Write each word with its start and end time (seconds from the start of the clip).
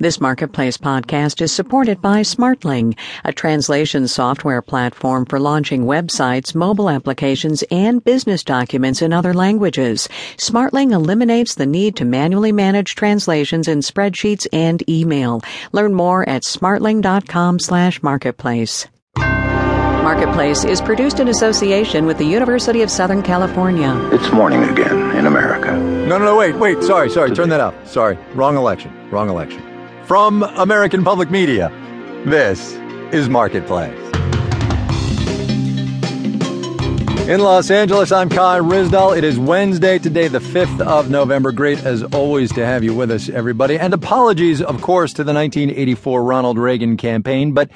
This 0.00 0.20
Marketplace 0.20 0.76
podcast 0.76 1.42
is 1.42 1.50
supported 1.50 2.00
by 2.00 2.20
Smartling, 2.20 2.96
a 3.24 3.32
translation 3.32 4.06
software 4.06 4.62
platform 4.62 5.26
for 5.26 5.40
launching 5.40 5.86
websites, 5.86 6.54
mobile 6.54 6.88
applications, 6.88 7.64
and 7.68 8.04
business 8.04 8.44
documents 8.44 9.02
in 9.02 9.12
other 9.12 9.34
languages. 9.34 10.08
Smartling 10.36 10.92
eliminates 10.92 11.56
the 11.56 11.66
need 11.66 11.96
to 11.96 12.04
manually 12.04 12.52
manage 12.52 12.94
translations 12.94 13.66
in 13.66 13.80
spreadsheets 13.80 14.46
and 14.52 14.88
email. 14.88 15.42
Learn 15.72 15.94
more 15.94 16.28
at 16.28 16.44
smartling.com 16.44 17.58
slash 17.58 18.00
marketplace. 18.00 18.86
Marketplace 19.16 20.62
is 20.62 20.80
produced 20.80 21.18
in 21.18 21.26
association 21.26 22.06
with 22.06 22.18
the 22.18 22.24
University 22.24 22.82
of 22.82 22.90
Southern 22.90 23.20
California. 23.20 23.92
It's 24.12 24.30
morning 24.30 24.62
again 24.62 25.16
in 25.16 25.26
America. 25.26 25.72
No, 25.72 26.18
no, 26.18 26.24
no, 26.24 26.36
wait, 26.36 26.54
wait. 26.54 26.84
Sorry, 26.84 27.10
sorry. 27.10 27.34
Turn 27.34 27.48
that 27.48 27.58
up. 27.60 27.74
Sorry. 27.84 28.16
Wrong 28.34 28.56
election. 28.56 28.92
Wrong 29.10 29.28
election. 29.28 29.77
From 30.08 30.42
American 30.42 31.04
Public 31.04 31.30
Media, 31.30 31.70
this 32.24 32.72
is 33.12 33.28
Marketplace. 33.28 33.92
In 37.28 37.40
Los 37.40 37.70
Angeles, 37.70 38.10
I'm 38.10 38.30
Kai 38.30 38.60
Ryssdal. 38.60 39.18
It 39.18 39.22
is 39.22 39.38
Wednesday 39.38 39.98
today, 39.98 40.28
the 40.28 40.38
5th 40.38 40.80
of 40.80 41.10
November. 41.10 41.52
Great 41.52 41.84
as 41.84 42.02
always 42.04 42.50
to 42.54 42.64
have 42.64 42.82
you 42.82 42.94
with 42.94 43.10
us, 43.10 43.28
everybody. 43.28 43.78
And 43.78 43.92
apologies, 43.92 44.62
of 44.62 44.80
course, 44.80 45.12
to 45.12 45.24
the 45.24 45.34
1984 45.34 46.24
Ronald 46.24 46.56
Reagan 46.56 46.96
campaign, 46.96 47.52
but 47.52 47.68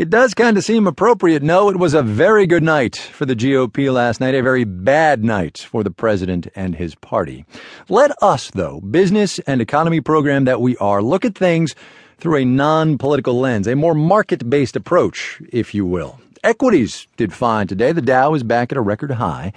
it 0.00 0.08
does 0.08 0.32
kind 0.32 0.56
of 0.56 0.64
seem 0.64 0.86
appropriate. 0.86 1.42
No, 1.42 1.68
it 1.68 1.76
was 1.76 1.92
a 1.92 2.02
very 2.02 2.46
good 2.46 2.62
night 2.62 2.96
for 2.96 3.26
the 3.26 3.36
GOP 3.36 3.92
last 3.92 4.18
night, 4.18 4.34
a 4.34 4.42
very 4.42 4.64
bad 4.64 5.22
night 5.22 5.58
for 5.58 5.84
the 5.84 5.90
president 5.90 6.48
and 6.56 6.74
his 6.74 6.94
party. 6.94 7.44
Let 7.90 8.10
us, 8.22 8.50
though, 8.50 8.80
business 8.80 9.40
and 9.40 9.60
economy 9.60 10.00
program 10.00 10.46
that 10.46 10.62
we 10.62 10.74
are, 10.78 11.02
look 11.02 11.26
at 11.26 11.36
things 11.36 11.74
through 12.16 12.36
a 12.36 12.46
non-political 12.46 13.38
lens, 13.38 13.66
a 13.66 13.76
more 13.76 13.94
market-based 13.94 14.74
approach, 14.74 15.42
if 15.52 15.74
you 15.74 15.84
will. 15.84 16.18
Equities 16.42 17.06
did 17.18 17.34
fine 17.34 17.66
today. 17.66 17.92
The 17.92 18.00
Dow 18.00 18.32
is 18.32 18.42
back 18.42 18.72
at 18.72 18.78
a 18.78 18.80
record 18.80 19.10
high. 19.10 19.52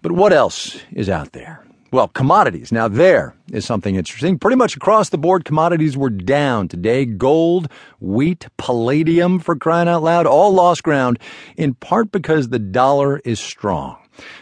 But 0.00 0.12
what 0.12 0.32
else 0.32 0.80
is 0.92 1.08
out 1.08 1.32
there? 1.32 1.64
Well, 1.92 2.08
commodities. 2.08 2.72
Now 2.72 2.88
there 2.88 3.34
is 3.52 3.66
something 3.66 3.96
interesting. 3.96 4.38
Pretty 4.38 4.56
much 4.56 4.76
across 4.76 5.10
the 5.10 5.18
board, 5.18 5.44
commodities 5.44 5.94
were 5.94 6.08
down 6.08 6.68
today. 6.68 7.04
Gold, 7.04 7.70
wheat, 8.00 8.46
palladium, 8.56 9.38
for 9.38 9.54
crying 9.54 9.88
out 9.88 10.02
loud, 10.02 10.26
all 10.26 10.54
lost 10.54 10.82
ground, 10.82 11.18
in 11.58 11.74
part 11.74 12.10
because 12.10 12.48
the 12.48 12.58
dollar 12.58 13.18
is 13.26 13.38
strong. 13.38 13.98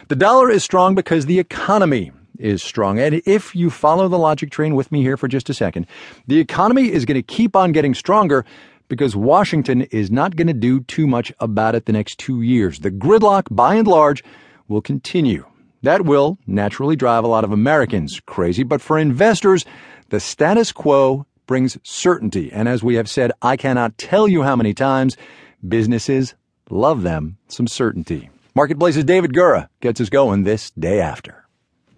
The 0.07 0.15
dollar 0.15 0.49
is 0.49 0.63
strong 0.63 0.95
because 0.95 1.25
the 1.25 1.39
economy 1.39 2.13
is 2.39 2.63
strong. 2.63 2.99
And 2.99 3.21
if 3.25 3.53
you 3.53 3.69
follow 3.69 4.07
the 4.07 4.17
logic 4.17 4.49
train 4.49 4.73
with 4.73 4.89
me 4.89 5.01
here 5.01 5.17
for 5.17 5.27
just 5.27 5.49
a 5.49 5.53
second, 5.53 5.87
the 6.27 6.39
economy 6.39 6.89
is 6.89 7.03
going 7.03 7.15
to 7.15 7.21
keep 7.21 7.57
on 7.57 7.73
getting 7.73 7.93
stronger 7.93 8.45
because 8.87 9.13
Washington 9.13 9.81
is 9.91 10.09
not 10.09 10.37
going 10.37 10.47
to 10.47 10.53
do 10.53 10.79
too 10.79 11.05
much 11.05 11.33
about 11.41 11.75
it 11.75 11.85
the 11.85 11.91
next 11.91 12.17
two 12.17 12.43
years. 12.43 12.79
The 12.79 12.91
gridlock, 12.91 13.47
by 13.51 13.75
and 13.75 13.87
large, 13.89 14.23
will 14.69 14.81
continue. 14.81 15.45
That 15.83 16.05
will 16.05 16.37
naturally 16.45 16.95
drive 16.95 17.23
a 17.23 17.27
lot 17.27 17.43
of 17.43 17.51
Americans 17.51 18.21
crazy, 18.25 18.63
but 18.63 18.81
for 18.81 18.99
investors, 18.99 19.65
the 20.09 20.19
status 20.19 20.71
quo 20.71 21.25
brings 21.47 21.77
certainty. 21.83 22.51
And 22.51 22.69
as 22.69 22.83
we 22.83 22.95
have 22.95 23.09
said, 23.09 23.31
I 23.41 23.57
cannot 23.57 23.97
tell 23.97 24.27
you 24.27 24.43
how 24.43 24.55
many 24.55 24.73
times 24.73 25.17
businesses 25.67 26.35
love 26.69 27.01
them 27.01 27.37
some 27.47 27.67
certainty. 27.67 28.29
Marketplace's 28.53 29.05
David 29.05 29.33
Gura 29.33 29.69
gets 29.79 29.99
us 29.99 30.09
going 30.09 30.43
this 30.43 30.71
day 30.71 30.99
after. 30.99 31.45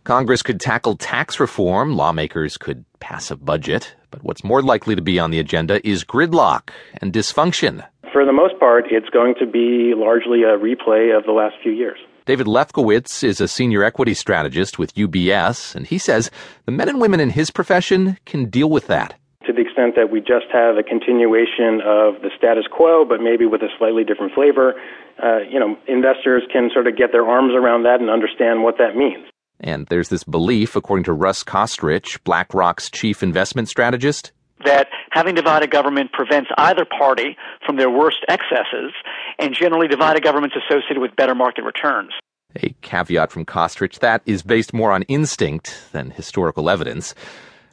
Congress 0.06 0.42
could 0.42 0.60
tackle 0.60 0.96
tax 0.96 1.40
reform, 1.40 1.96
lawmakers 1.96 2.58
could 2.58 2.86
pass 3.00 3.32
a 3.32 3.36
budget, 3.36 3.96
but 4.12 4.24
what's 4.24 4.44
more 4.44 4.62
likely 4.62 4.96
to 4.96 5.02
be 5.02 5.18
on 5.18 5.32
the 5.32 5.40
agenda 5.40 5.86
is 5.88 6.04
gridlock 6.04 6.70
and 7.02 7.12
dysfunction. 7.14 7.86
For 8.12 8.26
the 8.26 8.34
most 8.34 8.60
part, 8.60 8.86
it's 8.92 9.10
going 9.10 9.36
to 9.40 9.46
be 9.46 9.94
largely 9.96 10.44
a 10.44 10.58
replay 10.58 11.18
of 11.18 11.26
the 11.26 11.32
last 11.32 11.56
few 11.64 11.72
years. 11.72 11.98
David 12.26 12.48
Lefkowitz 12.48 13.24
is 13.24 13.42
a 13.42 13.48
senior 13.48 13.84
equity 13.84 14.14
strategist 14.14 14.80
with 14.80 14.96
UBS, 14.96 15.76
and 15.76 15.86
he 15.86 15.98
says 15.98 16.32
the 16.66 16.72
men 16.72 16.88
and 16.88 17.02
women 17.02 17.20
in 17.20 17.30
his 17.30 17.52
profession 17.52 18.18
can 18.26 18.50
deal 18.50 18.70
with 18.70 18.88
that. 18.88 19.16
To 19.46 19.52
the 19.52 19.60
extent 19.60 19.96
that 19.98 20.10
we 20.10 20.22
just 20.22 20.48
have 20.54 20.78
a 20.78 20.84
continuation 20.84 21.82
of 21.84 22.22
the 22.22 22.30
status 22.38 22.64
quo, 22.72 23.04
but 23.04 23.20
maybe 23.20 23.46
with 23.46 23.62
a 23.62 23.68
slightly 23.78 24.06
different 24.06 24.34
flavor, 24.34 24.74
uh, 25.22 25.40
you 25.40 25.60
know, 25.60 25.78
investors 25.88 26.44
can 26.52 26.70
sort 26.74 26.88
of 26.88 26.96
get 26.96 27.12
their 27.12 27.28
arms 27.28 27.54
around 27.54 27.84
that 27.84 28.00
and 28.00 28.10
understand 28.10 28.64
what 28.64 28.78
that 28.78 28.96
means. 28.96 29.28
And 29.60 29.88
there's 29.88 30.08
this 30.08 30.24
belief, 30.24 30.78
according 30.78 31.04
to 31.06 31.14
Russ 31.14 31.44
Koesterich, 31.44 32.24
BlackRock's 32.24 32.90
chief 32.90 33.22
investment 33.22 33.68
strategist, 33.68 34.32
that 34.66 34.88
having 35.12 35.36
divided 35.36 35.72
government 35.72 36.12
prevents 36.12 36.50
either 36.58 36.86
party 36.86 37.36
from 37.66 37.78
their 37.78 37.90
worst 37.90 38.18
excesses, 38.30 38.94
and 39.40 39.56
generally 39.60 39.88
divided 39.88 40.24
governments 40.24 40.56
associated 40.56 41.00
with 41.00 41.16
better 41.16 41.36
market 41.36 41.64
returns. 41.64 42.12
A 42.56 42.76
caveat 42.82 43.32
from 43.32 43.46
Koesterich 43.46 44.00
that 44.00 44.22
is 44.26 44.44
based 44.44 44.74
more 44.74 44.92
on 44.92 45.04
instinct 45.04 45.92
than 45.92 46.12
historical 46.12 46.70
evidence. 46.70 47.16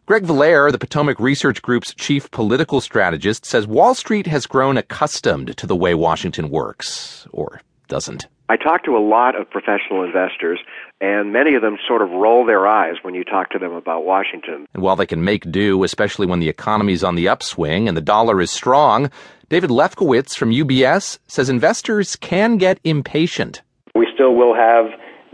Greg 0.07 0.25
Valliere, 0.25 0.73
the 0.73 0.79
Potomac 0.79 1.21
Research 1.21 1.63
Group's 1.63 1.95
chief 1.95 2.31
political 2.31 2.81
strategist, 2.81 3.45
says 3.45 3.67
Wall 3.67 3.95
Street 3.95 4.27
has 4.27 4.47
grown 4.47 4.77
accustomed 4.77 5.57
to 5.57 5.67
the 5.67 5.77
way 5.77 5.95
Washington 5.95 6.51
works, 6.51 7.29
or 7.31 7.61
doesn't. 7.89 8.27
I 8.51 8.57
talk 8.57 8.83
to 8.87 8.97
a 8.97 8.99
lot 8.99 9.41
of 9.41 9.49
professional 9.49 10.03
investors, 10.03 10.59
and 11.01 11.33
many 11.33 11.55
of 11.55 11.63
them 11.63 11.77
sort 11.87 12.03
of 12.03 12.11
roll 12.11 12.45
their 12.45 12.67
eyes 12.67 12.97
when 13.03 13.15
you 13.15 13.23
talk 13.23 13.51
to 13.51 13.61
them 13.61 13.73
about 13.73 14.05
Washington. 14.05 14.67
And 14.75 14.83
while 14.83 14.97
they 14.97 15.07
can 15.07 15.23
make 15.23 15.49
do, 15.53 15.85
especially 15.85 16.27
when 16.27 16.41
the 16.41 16.49
economy's 16.49 17.05
on 17.05 17.15
the 17.15 17.29
upswing 17.29 17.87
and 17.87 17.97
the 17.97 18.01
dollar 18.01 18.41
is 18.41 18.51
strong, 18.51 19.09
David 19.51 19.71
Lefkowitz 19.71 20.35
from 20.35 20.51
UBS 20.51 21.21
says 21.29 21.49
investors 21.49 22.17
can 22.17 22.57
get 22.57 22.81
impatient. 22.83 23.63
We 23.95 24.09
still 24.13 24.35
will 24.35 24.57
have 24.57 24.87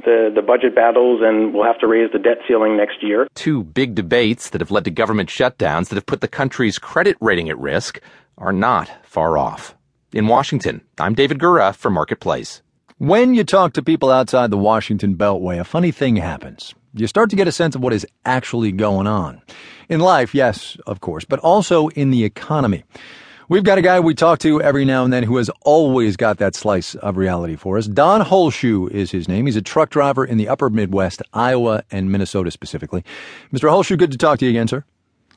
the, 0.05 0.31
the 0.35 0.43
budget 0.43 0.75
battles 0.75 1.23
and 1.25 1.55
we'll 1.55 1.65
have 1.65 1.79
to 1.79 1.87
raise 1.87 2.13
the 2.13 2.19
debt 2.19 2.41
ceiling 2.47 2.77
next 2.77 3.03
year. 3.03 3.29
Two 3.35 3.65
big 3.65 3.95
debates 3.95 4.51
that 4.51 4.61
have 4.61 4.71
led 4.71 4.85
to 4.85 4.91
government 4.91 5.31
shutdowns 5.31 5.89
that 5.89 5.95
have 5.95 6.05
put 6.05 6.21
the 6.21 6.29
country's 6.29 6.79
credit 6.79 7.17
rating 7.23 7.49
at 7.49 7.59
risk 7.59 7.99
are 8.37 8.53
not 8.53 8.91
far 9.07 9.39
off. 9.39 9.75
In 10.13 10.27
Washington, 10.27 10.83
I'm 10.99 11.15
David 11.15 11.39
Gura 11.39 11.75
for 11.75 11.91
Marketplace. 11.91 12.61
When 12.99 13.35
you 13.35 13.45
talk 13.45 13.75
to 13.75 13.83
people 13.83 14.11
outside 14.11 14.51
the 14.51 14.57
Washington 14.57 15.17
Beltway, 15.17 15.61
a 15.61 15.65
funny 15.65 15.91
thing 15.93 16.17
happens. 16.17 16.75
You 16.95 17.07
start 17.07 17.29
to 17.29 17.37
get 17.37 17.47
a 17.47 17.53
sense 17.53 17.75
of 17.75 17.83
what 17.83 17.93
is 17.93 18.07
actually 18.25 18.73
going 18.73 19.07
on. 19.07 19.43
In 19.91 20.01
life, 20.01 20.35
yes, 20.35 20.79
of 20.87 21.01
course, 21.03 21.27
but 21.27 21.39
also 21.41 21.89
in 21.89 22.11
the 22.11 22.25
economy. 22.25 22.85
We've 23.51 23.65
got 23.65 23.77
a 23.77 23.83
guy 23.83 24.01
we 24.01 24.15
talk 24.15 24.39
to 24.39 24.63
every 24.63 24.87
now 24.87 25.05
and 25.05 25.13
then 25.13 25.25
who 25.25 25.37
has 25.37 25.51
always 25.61 26.17
got 26.17 26.39
that 26.39 26.55
slice 26.55 26.95
of 26.95 27.19
reality 27.19 27.55
for 27.55 27.77
us. 27.77 27.87
Don 27.87 28.23
Holschuh 28.23 28.91
is 28.91 29.11
his 29.11 29.29
name. 29.29 29.45
He's 29.45 29.57
a 29.57 29.63
truck 29.63 29.91
driver 29.91 30.25
in 30.25 30.39
the 30.39 30.49
upper 30.49 30.71
Midwest, 30.71 31.21
Iowa 31.35 31.85
and 31.91 32.11
Minnesota 32.11 32.51
specifically. 32.51 33.05
Mr. 33.53 33.69
Holschuh, 33.69 33.99
good 33.99 34.13
to 34.13 34.17
talk 34.17 34.39
to 34.39 34.47
you 34.47 34.53
again, 34.53 34.69
sir. 34.69 34.85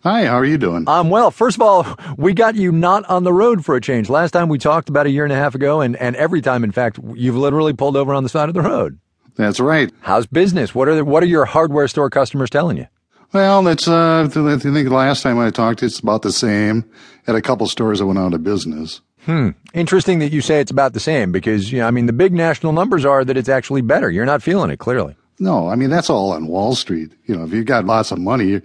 Hi, 0.04 0.26
how 0.26 0.36
are 0.38 0.46
you 0.46 0.58
doing? 0.58 0.88
Um, 0.88 1.10
well, 1.10 1.30
first 1.30 1.58
of 1.58 1.62
all, 1.62 1.86
we 2.18 2.34
got 2.34 2.56
you 2.56 2.72
not 2.72 3.04
on 3.10 3.26
the 3.26 3.34
road 3.34 3.66
for 3.66 3.76
a 3.76 3.82
change. 3.82 4.10
Last 4.10 4.32
time 4.32 4.48
we 4.48 4.58
talked 4.58 4.88
about 4.88 5.08
a 5.08 5.10
year 5.10 5.26
and 5.26 5.34
a 5.34 5.36
half 5.36 5.56
ago, 5.56 5.82
and, 5.82 5.98
and 5.98 6.16
every 6.16 6.42
time, 6.42 6.64
in 6.64 6.72
fact, 6.72 7.00
you've 7.16 7.36
literally 7.36 7.74
pulled 7.74 7.98
over 7.98 8.14
on 8.14 8.24
the 8.24 8.30
side 8.30 8.48
of 8.48 8.56
the 8.56 8.62
road. 8.62 8.98
That's 9.36 9.60
right. 9.60 9.92
How's 10.00 10.26
business? 10.26 10.74
What 10.74 10.88
are 10.88 10.96
the, 10.96 11.04
what 11.04 11.22
are 11.22 11.26
your 11.28 11.44
hardware 11.44 11.88
store 11.90 12.10
customers 12.10 12.50
telling 12.50 12.78
you? 12.78 12.88
Well, 13.34 13.62
that's 13.62 13.90
uh, 13.90 14.24
I 14.24 14.28
think 14.30 14.62
the 14.62 14.90
last 14.90 15.22
time 15.22 15.38
I 15.38 15.50
talked, 15.50 15.84
it's 15.84 16.00
about 16.00 16.22
the 16.22 16.32
same. 16.32 16.90
At 17.28 17.36
a 17.36 17.42
couple 17.42 17.68
stores 17.68 18.00
that 18.00 18.08
went 18.08 18.18
out 18.18 18.34
of 18.34 18.44
business. 18.44 19.02
Hmm. 19.26 19.50
Interesting 19.74 20.20
that 20.20 20.32
you 20.32 20.42
say 20.42 20.62
it's 20.62 20.72
about 20.72 20.94
the 20.94 21.00
same 21.00 21.32
because 21.32 21.72
you 21.72 21.80
know, 21.80 21.88
I 21.88 21.92
mean, 21.92 22.08
the 22.08 22.14
big 22.14 22.34
national 22.34 22.72
numbers 22.74 23.06
are 23.06 23.24
that 23.24 23.38
it's 23.38 23.50
actually 23.50 23.82
better. 23.82 24.10
You're 24.10 24.26
not 24.26 24.42
feeling 24.42 24.72
it 24.72 24.80
clearly. 24.80 25.16
No, 25.40 25.68
I 25.70 25.76
mean 25.76 25.90
that's 25.90 26.10
all 26.10 26.32
on 26.32 26.48
Wall 26.48 26.74
Street. 26.74 27.12
You 27.26 27.36
know, 27.36 27.44
if 27.44 27.54
you've 27.54 27.68
got 27.68 27.86
lots 27.86 28.12
of 28.12 28.18
money, 28.18 28.62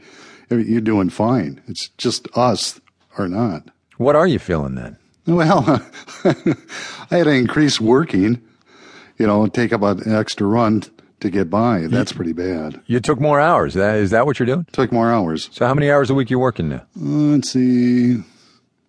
you're 0.51 0.81
doing 0.81 1.11
fine. 1.11 1.61
It's 1.67 1.89
just 1.99 2.29
us 2.37 2.81
or 3.19 3.29
not. 3.29 3.69
What 3.97 4.17
are 4.17 4.27
you 4.27 4.39
feeling 4.39 4.75
then? 4.75 4.97
Well, 5.27 5.65
I 6.25 7.17
had 7.17 7.25
to 7.25 7.31
increase 7.31 7.81
working, 7.81 8.43
you 9.19 9.27
know, 9.27 9.47
take 9.47 9.73
up 9.73 9.83
an 9.83 10.13
extra 10.13 10.47
run 10.47 10.83
to 11.21 11.31
get 11.31 11.49
by. 11.49 11.87
That's 11.87 12.13
pretty 12.13 12.35
bad. 12.35 12.81
You 12.87 13.01
took 13.01 13.21
more 13.21 13.41
hours. 13.41 13.75
Is 13.77 14.11
that 14.11 14.27
what 14.27 14.39
you're 14.39 14.47
doing? 14.47 14.67
Took 14.73 14.93
more 14.93 15.11
hours. 15.11 15.49
So 15.53 15.67
how 15.67 15.75
many 15.75 15.91
hours 15.91 16.11
a 16.11 16.15
week 16.15 16.31
you 16.31 16.39
working 16.39 16.69
now? 16.69 16.83
Uh, 17.01 17.33
let's 17.35 17.51
see, 17.51 18.23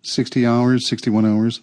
60 0.02 0.46
hours, 0.46 0.86
61 0.88 1.24
hours. 1.24 1.60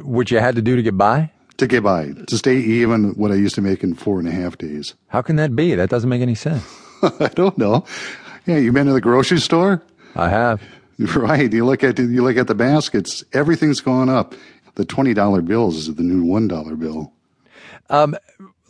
Which 0.00 0.30
you 0.32 0.38
had 0.38 0.56
to 0.56 0.62
do 0.62 0.76
to 0.76 0.82
get 0.82 0.96
by? 0.96 1.30
To 1.58 1.66
get 1.66 1.82
by, 1.82 2.12
to 2.28 2.38
stay 2.38 2.56
even 2.56 3.10
what 3.16 3.32
I 3.32 3.34
used 3.34 3.56
to 3.56 3.60
make 3.60 3.82
in 3.82 3.94
four 3.94 4.20
and 4.20 4.28
a 4.28 4.30
half 4.30 4.56
days. 4.56 4.94
How 5.08 5.22
can 5.22 5.36
that 5.36 5.54
be? 5.56 5.74
That 5.74 5.90
doesn't 5.90 6.08
make 6.08 6.22
any 6.22 6.36
sense. 6.36 6.64
I 7.02 7.28
don't 7.34 7.58
know. 7.58 7.84
Yeah, 8.48 8.56
you 8.56 8.72
been 8.72 8.86
to 8.86 8.94
the 8.94 9.00
grocery 9.02 9.40
store? 9.40 9.82
I 10.16 10.28
have. 10.30 10.62
Right. 11.14 11.52
You 11.52 11.64
look 11.64 11.84
at 11.84 11.96
you 11.96 12.24
look 12.24 12.36
at 12.36 12.48
the 12.48 12.56
baskets. 12.56 13.22
Everything's 13.32 13.80
gone 13.80 14.08
up. 14.08 14.34
The 14.74 14.84
twenty 14.84 15.14
dollar 15.14 15.42
bills 15.42 15.76
is 15.76 15.94
the 15.94 16.02
new 16.02 16.24
one 16.24 16.48
dollar 16.48 16.74
bill. 16.74 17.12
Um, 17.88 18.16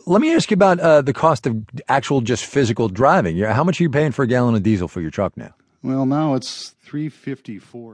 let 0.05 0.21
me 0.21 0.35
ask 0.35 0.51
you 0.51 0.53
about 0.55 0.79
uh, 0.79 1.01
the 1.01 1.11
cost 1.13 1.47
of 1.47 1.57
actual 1.87 2.21
just 2.21 2.45
physical 2.45 2.87
driving. 2.87 3.39
How 3.39 3.63
much 3.63 3.79
are 3.79 3.83
you 3.83 3.89
paying 3.89 4.11
for 4.11 4.21
a 4.21 4.27
gallon 4.27 4.53
of 4.53 4.61
diesel 4.61 4.87
for 4.87 5.01
your 5.01 5.09
truck 5.09 5.35
now? 5.37 5.55
Well, 5.81 6.05
now 6.05 6.35
it's 6.35 6.75
three 6.83 7.09
fifty 7.09 7.57
four. 7.57 7.87